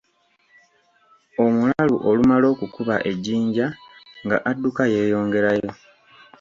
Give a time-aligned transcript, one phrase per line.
[1.43, 3.67] Omulalu olumala okukuba ejjinja
[4.25, 5.71] nga adduka yeeyongerayo.